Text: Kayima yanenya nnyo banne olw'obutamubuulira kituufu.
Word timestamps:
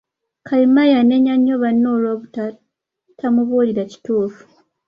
Kayima 0.47 0.83
yanenya 0.93 1.33
nnyo 1.37 1.55
banne 1.61 1.87
olw'obutamubuulira 1.95 3.83
kituufu. 3.91 4.43